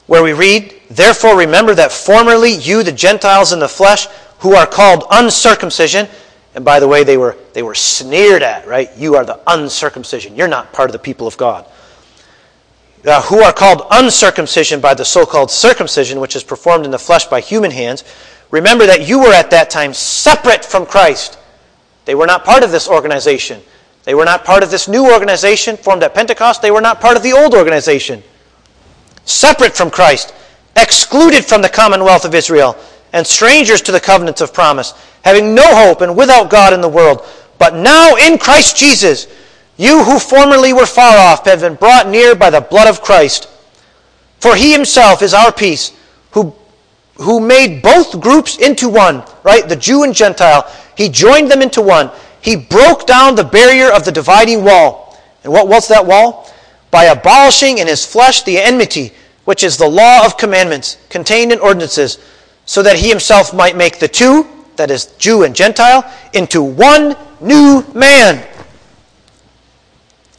[0.07, 4.07] where we read, Therefore remember that formerly you, the Gentiles in the flesh,
[4.40, 6.09] who are called uncircumcision,
[6.55, 8.90] and by the way, they were, they were sneered at, right?
[8.96, 10.37] You are the uncircumcision.
[10.37, 11.66] You're not part of the people of God
[13.07, 16.99] uh, who are called uncircumcision by the so called circumcision, which is performed in the
[16.99, 18.05] flesh by human hands,
[18.51, 21.38] remember that you were at that time separate from Christ.
[22.05, 23.62] They were not part of this organization.
[24.05, 26.62] They were not part of this new organization formed at Pentecost.
[26.62, 28.22] They were not part of the old organization.
[29.25, 30.35] Separate from Christ,
[30.77, 32.77] excluded from the commonwealth of Israel,
[33.16, 34.92] and strangers to the covenants of promise,
[35.24, 37.26] having no hope and without God in the world.
[37.59, 39.26] But now in Christ Jesus,
[39.79, 43.48] you who formerly were far off have been brought near by the blood of Christ.
[44.38, 45.92] For he himself is our peace,
[46.33, 46.55] who,
[47.14, 49.66] who made both groups into one, right?
[49.66, 50.70] The Jew and Gentile.
[50.94, 52.11] He joined them into one.
[52.42, 55.18] He broke down the barrier of the dividing wall.
[55.42, 56.52] And what was that wall?
[56.90, 59.14] By abolishing in his flesh the enmity,
[59.46, 62.18] which is the law of commandments contained in ordinances,
[62.66, 67.16] so that he himself might make the two, that is, Jew and Gentile, into one
[67.40, 68.46] new man,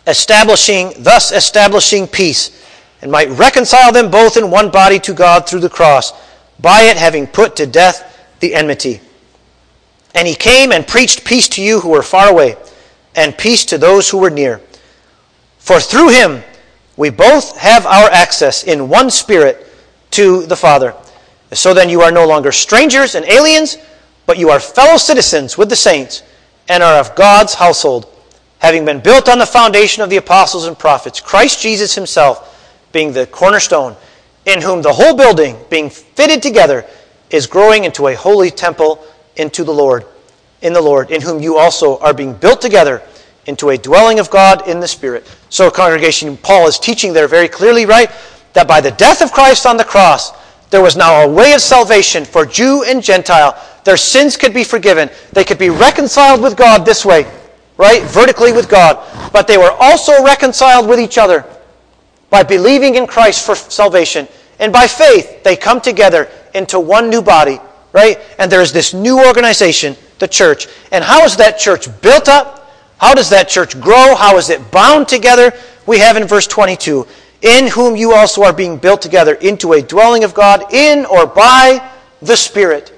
[0.06, 2.64] establishing, thus establishing peace,
[3.02, 6.14] and might reconcile them both in one body to God through the cross,
[6.60, 9.02] by it having put to death the enmity.
[10.14, 12.58] And he came and preached peace to you who were far away,
[13.16, 14.62] and peace to those who were near.
[15.60, 16.44] For through him
[16.98, 19.68] we both have our access in one spirit
[20.12, 20.94] to the Father.
[21.54, 23.78] So then you are no longer strangers and aliens,
[24.26, 26.24] but you are fellow citizens with the saints
[26.68, 28.14] and are of God's household,
[28.60, 32.54] having been built on the foundation of the apostles and prophets, Christ Jesus himself
[32.92, 33.96] being the cornerstone,
[34.46, 36.86] in whom the whole building, being fitted together,
[37.30, 39.04] is growing into a holy temple
[39.36, 40.06] into the Lord,
[40.62, 43.02] in the Lord, in whom you also are being built together
[43.46, 45.30] into a dwelling of God in the Spirit.
[45.50, 48.12] So, congregation, Paul is teaching there very clearly, right,
[48.54, 50.32] that by the death of Christ on the cross,
[50.70, 53.58] there was now a way of salvation for Jew and Gentile.
[53.86, 55.10] Their sins could be forgiven.
[55.32, 57.26] They could be reconciled with God this way,
[57.78, 58.04] right?
[58.04, 58.98] Vertically with God.
[59.32, 61.46] But they were also reconciled with each other
[62.30, 64.28] by believing in Christ for salvation.
[64.60, 67.60] And by faith, they come together into one new body,
[67.94, 68.20] right?
[68.38, 70.68] And there is this new organization, the church.
[70.92, 72.74] And how is that church built up?
[72.98, 74.16] How does that church grow?
[74.16, 75.54] How is it bound together?
[75.86, 77.08] We have in verse 22
[77.42, 81.26] in whom you also are being built together into a dwelling of God in or
[81.28, 82.94] by the Spirit.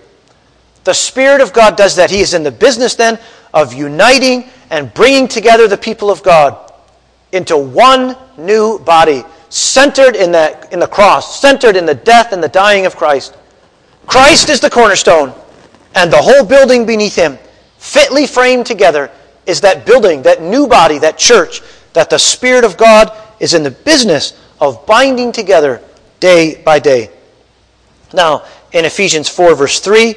[0.85, 2.09] The Spirit of God does that.
[2.09, 3.19] He is in the business then
[3.53, 6.71] of uniting and bringing together the people of God
[7.31, 12.41] into one new body, centered in, that, in the cross, centered in the death and
[12.41, 13.35] the dying of Christ.
[14.07, 15.33] Christ is the cornerstone,
[15.95, 17.37] and the whole building beneath him,
[17.77, 19.11] fitly framed together,
[19.45, 21.61] is that building, that new body, that church,
[21.93, 25.81] that the Spirit of God is in the business of binding together
[26.19, 27.09] day by day.
[28.13, 30.15] Now, in Ephesians 4, verse 3,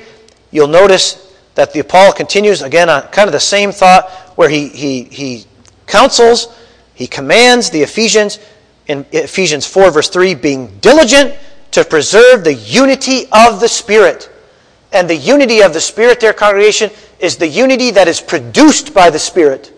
[0.51, 4.69] you'll notice that the Paul continues again on kind of the same thought where he,
[4.69, 5.47] he, he
[5.87, 6.49] counsels,
[6.95, 8.39] he commands the Ephesians
[8.87, 11.35] in Ephesians 4, verse 3, being diligent
[11.73, 14.31] to preserve the unity of the Spirit.
[14.93, 19.09] And the unity of the Spirit, there congregation, is the unity that is produced by
[19.11, 19.73] the Spirit.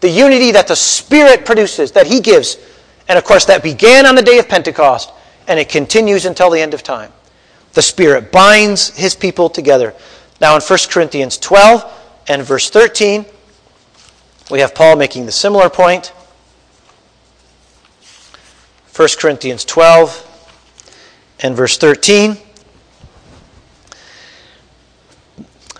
[0.00, 2.56] The unity that the Spirit produces, that He gives.
[3.08, 5.10] And of course, that began on the day of Pentecost,
[5.46, 7.12] and it continues until the end of time.
[7.72, 9.94] The Spirit binds His people together.
[10.40, 13.24] Now, in 1 Corinthians 12 and verse 13,
[14.50, 16.12] we have Paul making the similar point.
[18.94, 20.24] 1 Corinthians 12
[21.40, 22.36] and verse 13.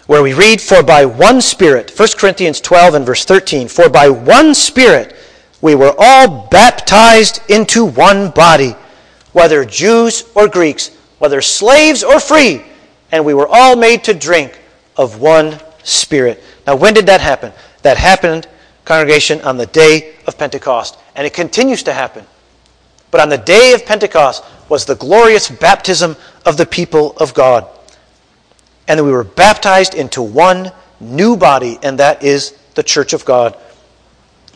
[0.09, 4.09] Where we read, For by one Spirit, 1 Corinthians 12 and verse 13, For by
[4.09, 5.15] one Spirit
[5.61, 8.75] we were all baptized into one body,
[9.33, 12.65] whether Jews or Greeks, whether slaves or free,
[13.13, 14.59] and we were all made to drink
[14.97, 16.43] of one Spirit.
[16.67, 17.53] Now, when did that happen?
[17.83, 18.49] That happened,
[18.87, 22.25] congregation, on the day of Pentecost, and it continues to happen.
[23.11, 26.17] But on the day of Pentecost was the glorious baptism
[26.47, 27.69] of the people of God
[28.89, 33.25] and then we were baptized into one new body, and that is the church of
[33.25, 33.57] God.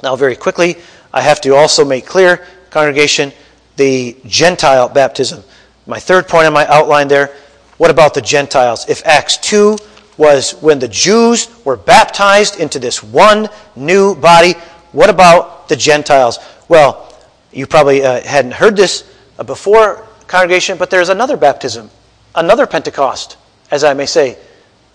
[0.03, 0.79] Now, very quickly,
[1.12, 3.33] I have to also make clear, congregation,
[3.77, 5.45] the Gentile baptism.
[5.87, 7.35] My third point on my outline there
[7.79, 8.88] what about the Gentiles?
[8.88, 9.77] If Acts 2
[10.16, 14.53] was when the Jews were baptized into this one new body,
[14.92, 16.38] what about the Gentiles?
[16.68, 17.12] Well,
[17.51, 21.91] you probably uh, hadn't heard this uh, before, congregation, but there's another baptism,
[22.37, 23.37] another Pentecost
[23.73, 24.37] as I may say,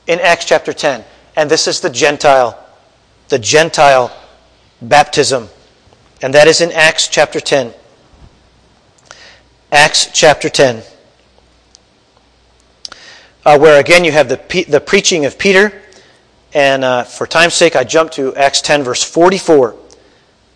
[0.05, 1.03] in Acts chapter 10.
[1.35, 2.57] And this is the Gentile,
[3.27, 4.15] the Gentile
[4.81, 5.49] baptism.
[6.21, 7.73] And that is in Acts chapter 10.
[9.71, 10.83] Acts chapter 10.
[13.43, 15.81] Uh, where again you have the, the preaching of Peter.
[16.53, 19.75] And uh, for time's sake, I jump to Acts 10, verse 44.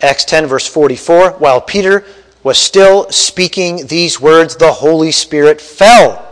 [0.01, 1.31] Acts 10, verse 44.
[1.31, 2.05] While Peter
[2.43, 6.30] was still speaking these words, the Holy Spirit fell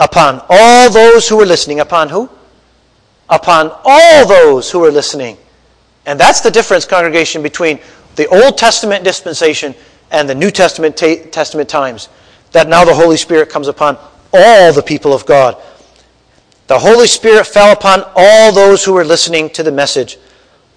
[0.00, 1.78] upon all those who were listening.
[1.80, 2.28] Upon who?
[3.28, 5.36] Upon all those who were listening.
[6.06, 7.78] And that's the difference, congregation, between
[8.16, 9.74] the Old Testament dispensation
[10.10, 12.08] and the New Testament, ta- Testament times.
[12.50, 13.96] That now the Holy Spirit comes upon
[14.32, 15.56] all the people of God.
[16.66, 20.18] the Holy Spirit fell upon all those who were listening to the message.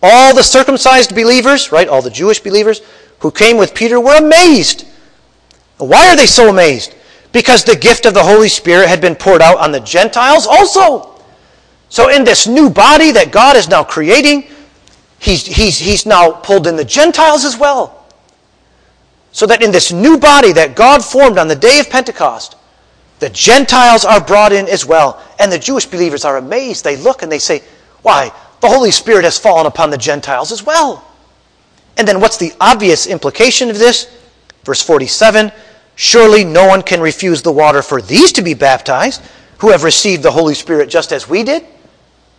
[0.01, 2.82] All the circumcised believers, right, all the Jewish believers
[3.19, 4.88] who came with Peter were amazed.
[5.78, 6.95] Why are they so amazed?
[7.34, 11.19] Because the gift of the Holy Spirit had been poured out on the Gentiles also.
[11.89, 14.47] So, in this new body that God is now creating,
[15.19, 18.05] he's, he's, he's now pulled in the Gentiles as well.
[19.31, 22.55] So that in this new body that God formed on the day of Pentecost,
[23.19, 25.21] the Gentiles are brought in as well.
[25.39, 26.84] And the Jewish believers are amazed.
[26.84, 27.63] They look and they say,
[28.03, 28.31] Why?
[28.61, 31.03] The Holy Spirit has fallen upon the Gentiles as well.
[31.97, 34.15] And then what's the obvious implication of this?
[34.63, 35.51] Verse 47
[35.95, 39.21] Surely no one can refuse the water for these to be baptized
[39.59, 41.65] who have received the Holy Spirit just as we did.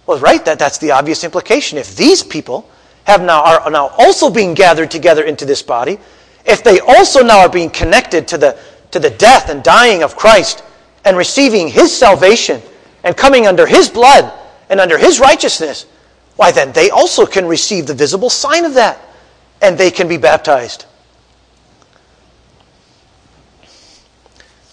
[0.06, 1.78] Well, right, that, that's the obvious implication.
[1.78, 2.68] If these people
[3.04, 5.98] have now, are now also being gathered together into this body,
[6.44, 8.58] if they also now are being connected to the,
[8.90, 10.62] to the death and dying of Christ
[11.04, 12.60] and receiving his salvation
[13.02, 14.32] and coming under his blood
[14.68, 15.86] and under his righteousness,
[16.36, 19.00] why then they also can receive the visible sign of that
[19.62, 20.86] and they can be baptized.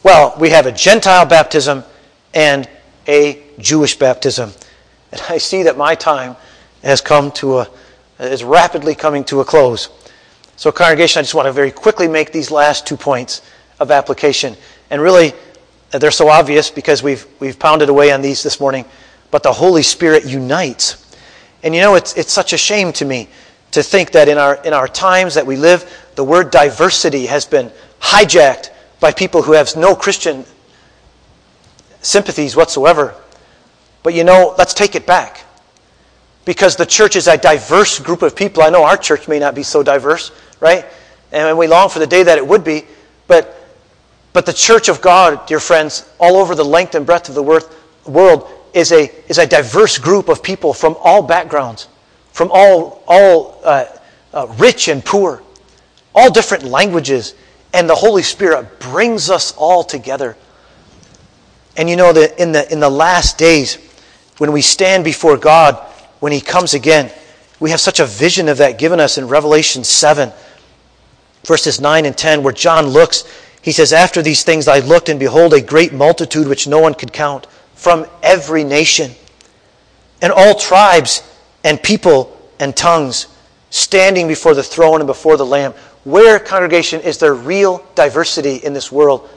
[0.04, 1.84] Well, we have a Gentile baptism
[2.34, 2.68] and
[3.08, 4.52] a Jewish baptism.
[5.12, 6.36] And I see that my time
[6.82, 7.70] has come to a,
[8.20, 9.89] is rapidly coming to a close.
[10.56, 13.43] So, congregation, I just want to very quickly make these last two points
[13.80, 14.56] of application.
[14.89, 15.34] And really,
[15.91, 18.86] they're so obvious because we've, we've pounded away on these this morning.
[19.30, 21.16] But the Holy Spirit unites.
[21.62, 23.30] And you know, it's, it's such a shame to me
[23.72, 27.45] to think that in our, in our times that we live, the word diversity has
[27.45, 28.72] been hijacked
[29.02, 30.45] by people who have no Christian
[32.02, 33.14] sympathies whatsoever.
[34.04, 35.43] But you know, let's take it back.
[36.45, 38.64] Because the church is a diverse group of people.
[38.64, 40.86] I know our church may not be so diverse, right?
[41.32, 42.86] And we long for the day that it would be.
[43.28, 43.56] But,
[44.34, 47.43] but the church of God, dear friends, all over the length and breadth of the
[47.43, 51.88] world, is a, is a diverse group of people from all backgrounds,
[52.32, 53.86] from all, all uh,
[54.34, 55.43] uh, rich and poor,
[56.16, 57.36] all different languages.
[57.74, 60.36] And the Holy Spirit brings us all together.
[61.78, 63.78] And you know that in the, in the last days,
[64.38, 65.76] when we stand before God,
[66.19, 67.11] when He comes again,
[67.59, 70.32] we have such a vision of that given us in Revelation 7,
[71.45, 73.24] verses 9 and 10, where John looks.
[73.61, 76.95] He says, After these things I looked, and behold, a great multitude which no one
[76.95, 77.45] could count,
[77.76, 79.11] from every nation,
[80.22, 81.24] and all tribes
[81.63, 83.28] and people and tongues,
[83.69, 85.74] standing before the throne and before the Lamb.
[86.04, 89.30] Where, congregation, is there real diversity in this world?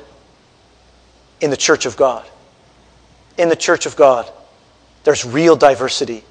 [1.41, 2.27] In the church of God.
[3.37, 4.31] In the church of God
[5.05, 6.25] there's real diversity.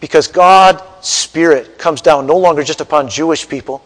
[0.00, 3.82] Because God's Spirit comes down no longer just upon Jewish people,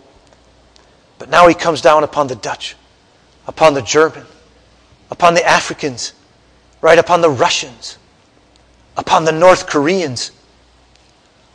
[1.18, 2.76] but now He comes down upon the Dutch,
[3.46, 4.26] upon the German,
[5.10, 6.12] upon the Africans,
[6.82, 7.96] right upon the Russians,
[8.96, 10.32] upon the North Koreans,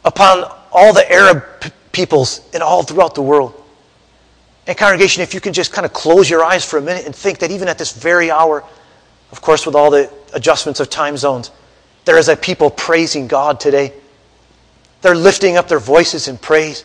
[0.04, 3.54] upon all the Arab p- peoples and all throughout the world.
[4.68, 7.16] And, congregation, if you can just kind of close your eyes for a minute and
[7.16, 8.64] think that even at this very hour,
[9.32, 11.52] of course, with all the adjustments of time zones,
[12.04, 13.94] there is a people praising God today.
[15.02, 16.84] They're lifting up their voices in praise.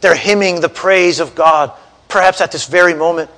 [0.00, 1.72] They're hymning the praise of God,
[2.08, 3.30] perhaps at this very moment.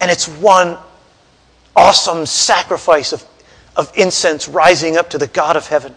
[0.00, 0.76] And it's one
[1.74, 3.24] awesome sacrifice of,
[3.76, 5.94] of incense rising up to the God of heaven.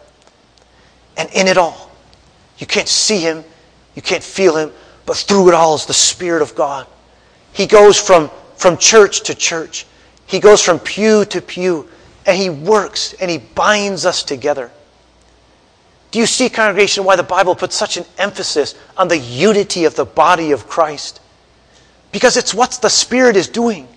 [1.18, 1.92] And in it all,
[2.58, 3.44] you can't see him,
[3.96, 4.72] you can't feel him,
[5.10, 6.86] but through it all is the Spirit of God.
[7.52, 9.88] He goes from, from church to church,
[10.28, 11.90] he goes from pew to pew
[12.28, 14.70] and He works and He binds us together.
[16.12, 19.96] Do you see, congregation, why the Bible puts such an emphasis on the unity of
[19.96, 21.22] the body of Christ?
[22.12, 23.88] Because it's what the Spirit is doing.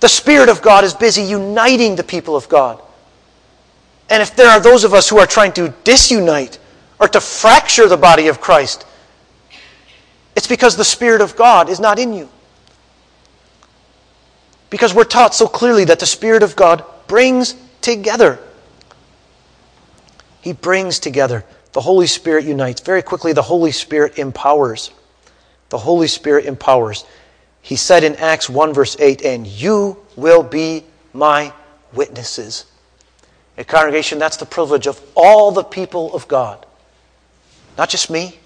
[0.00, 2.80] The Spirit of God is busy uniting the people of God.
[4.08, 6.58] And if there are those of us who are trying to disunite
[6.98, 8.86] or to fracture the body of Christ,
[10.38, 12.28] it's because the Spirit of God is not in you.
[14.70, 18.38] Because we're taught so clearly that the Spirit of God brings together.
[20.40, 21.44] He brings together.
[21.72, 22.80] The Holy Spirit unites.
[22.80, 24.92] Very quickly, the Holy Spirit empowers.
[25.70, 27.04] The Holy Spirit empowers.
[27.60, 31.52] He said in Acts 1, verse 8, and you will be my
[31.92, 32.66] witnesses.
[33.56, 36.64] A congregation, that's the privilege of all the people of God.
[37.76, 38.38] Not just me,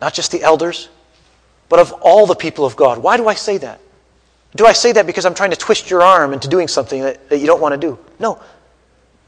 [0.00, 0.88] not just the elders,
[1.70, 2.98] but of all the people of God.
[2.98, 3.80] Why do I say that?
[4.56, 7.30] Do I say that because I'm trying to twist your arm into doing something that,
[7.30, 7.98] that you don't want to do?
[8.18, 8.42] No.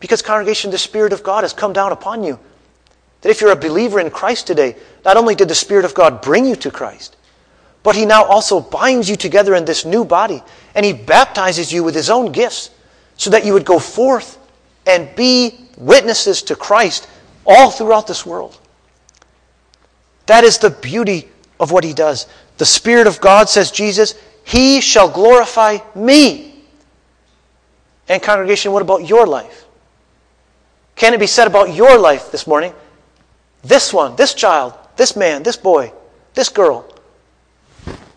[0.00, 2.38] Because, congregation, the Spirit of God has come down upon you.
[3.20, 4.74] That if you're a believer in Christ today,
[5.04, 7.16] not only did the Spirit of God bring you to Christ,
[7.84, 10.42] but He now also binds you together in this new body,
[10.74, 12.70] and He baptizes you with His own gifts,
[13.16, 14.36] so that you would go forth
[14.84, 17.08] and be witnesses to Christ
[17.46, 18.58] all throughout this world.
[20.26, 21.28] That is the beauty
[21.62, 22.26] of what he does.
[22.58, 26.56] The Spirit of God, says Jesus, He shall glorify me.
[28.08, 29.64] And, congregation, what about your life?
[30.96, 32.74] Can it be said about your life this morning?
[33.62, 35.92] This one, this child, this man, this boy,
[36.34, 36.84] this girl,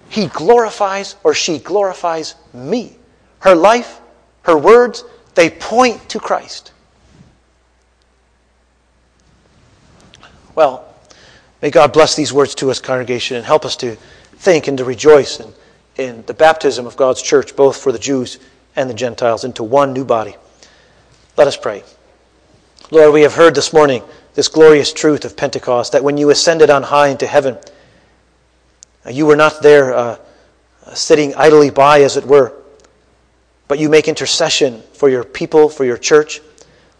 [0.09, 2.97] he glorifies or she glorifies me.
[3.39, 4.01] Her life,
[4.41, 5.03] her words,
[5.35, 6.71] they point to Christ.
[10.55, 10.94] Well,
[11.65, 13.95] may God bless these words to us, congregation, and help us to
[14.35, 15.51] think and to rejoice in,
[15.97, 18.37] in the baptism of God's church, both for the Jews
[18.75, 20.35] and the Gentiles, into one new body.
[21.37, 21.83] Let us pray.
[22.91, 24.03] Lord, we have heard this morning
[24.35, 27.57] this glorious truth of Pentecost that when you ascended on high into heaven,
[29.09, 30.19] you were not there uh,
[30.93, 32.53] sitting idly by, as it were,
[33.67, 36.41] but you make intercession for your people, for your church,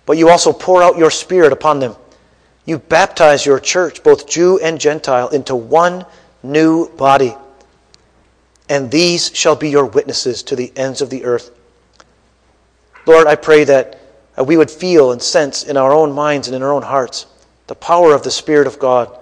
[0.07, 1.95] but you also pour out your Spirit upon them.
[2.65, 6.05] You baptize your church, both Jew and Gentile, into one
[6.41, 7.35] new body.
[8.67, 11.51] And these shall be your witnesses to the ends of the earth.
[13.05, 13.99] Lord, I pray that
[14.37, 17.27] uh, we would feel and sense in our own minds and in our own hearts
[17.67, 19.15] the power of the Spirit of God,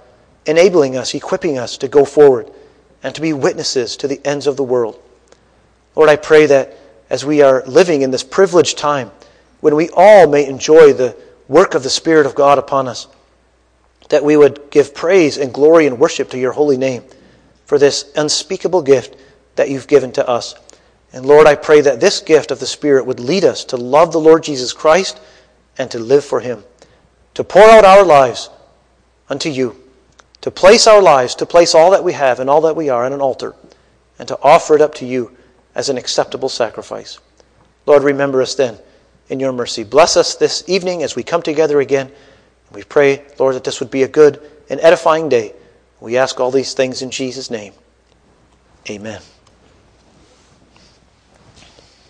[0.46, 2.50] enabling us, equipping us to go forward
[3.02, 5.00] and to be witnesses to the ends of the world.
[5.96, 6.78] Lord, I pray that
[7.10, 9.12] as we are living in this privileged time,
[9.60, 11.16] when we all may enjoy the
[11.48, 13.08] work of the Spirit of God upon us,
[14.14, 17.04] that we would give praise and glory and worship to your holy name
[17.66, 19.18] for this unspeakable gift
[19.56, 20.56] that you've given to us.
[21.12, 24.12] And Lord, I pray that this gift of the Spirit would lead us to love
[24.12, 25.20] the Lord Jesus Christ
[25.78, 26.64] and to live for him,
[27.36, 28.50] to pour out our lives
[29.30, 29.84] unto you
[30.44, 33.06] to place our lives, to place all that we have and all that we are
[33.06, 33.56] on an altar,
[34.20, 35.32] and to offer it up to you
[35.74, 37.18] as an acceptable sacrifice.
[37.86, 38.78] Lord, remember us then
[39.30, 39.86] in your mercy.
[39.86, 42.12] Bless us this evening as we come together again.
[42.74, 45.54] We pray, Lord, that this would be a good and edifying day.
[46.00, 47.74] We ask all these things in Jesus' name.
[48.90, 49.22] Amen.